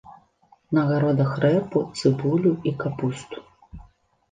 [0.77, 3.37] На гародах рэпу, цыбулю і капусту.